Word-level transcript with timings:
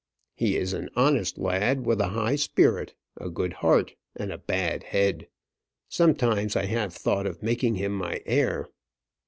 He 0.33 0.55
is 0.57 0.73
an 0.73 0.89
honest 0.95 1.37
lad, 1.37 1.85
with 1.85 2.01
a 2.01 2.07
high 2.07 2.35
spirit, 2.35 2.95
a 3.17 3.29
good 3.29 3.53
heart, 3.61 3.93
and 4.15 4.31
a 4.31 4.37
bad 4.39 4.81
head. 4.85 5.27
Sometimes 5.89 6.55
I 6.55 6.65
have 6.65 6.91
thought 6.95 7.27
of 7.27 7.43
making 7.43 7.75
him 7.75 7.91
my 7.93 8.23
heir." 8.25 8.67